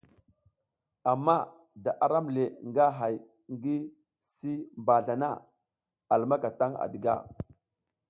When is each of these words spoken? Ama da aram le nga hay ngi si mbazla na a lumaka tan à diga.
Ama 1.11 1.35
da 1.83 1.91
aram 2.05 2.25
le 2.35 2.43
nga 2.67 2.85
hay 2.99 3.15
ngi 3.53 3.75
si 4.35 4.51
mbazla 4.81 5.15
na 5.23 5.29
a 6.11 6.13
lumaka 6.19 6.49
tan 6.59 6.73
à 6.83 6.85
diga. 6.93 7.15